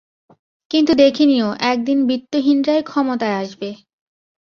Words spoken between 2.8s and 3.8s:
ক্ষমতায় আসবে।